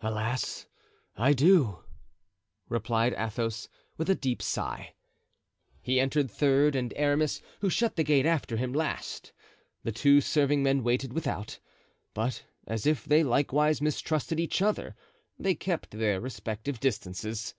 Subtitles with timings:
[0.00, 0.66] "Alas!
[1.16, 1.84] I do!"
[2.68, 4.94] replied Athos, with a deep sigh.
[5.80, 9.32] He entered third, and Aramis, who shut the gate after him, last.
[9.84, 11.60] The two serving men waited without;
[12.14, 14.96] but as if they likewise mistrusted each other,
[15.38, 17.54] they kept their respective distances.